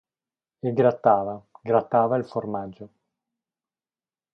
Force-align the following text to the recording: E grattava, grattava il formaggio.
E 0.61 0.73
grattava, 0.73 1.39
grattava 1.61 2.17
il 2.17 2.25
formaggio. 2.25 2.89